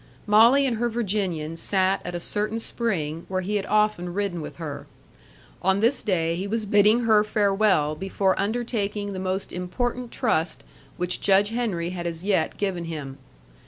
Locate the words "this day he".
5.79-6.47